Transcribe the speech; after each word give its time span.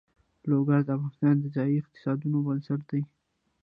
لوگر 0.49 0.79
د 0.85 0.89
افغانستان 0.95 1.35
د 1.39 1.45
ځایي 1.55 1.75
اقتصادونو 1.81 2.37
بنسټ 2.47 2.81
دی. 2.91 3.01